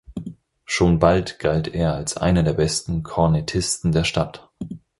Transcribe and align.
Schon 0.65 0.97
bald 0.97 1.37
galt 1.37 1.67
er 1.67 1.93
als 1.93 2.17
einer 2.17 2.41
der 2.41 2.53
besten 2.53 3.03
Kornettisten 3.03 3.91
der 3.91 4.03
Stadt. 4.03 4.49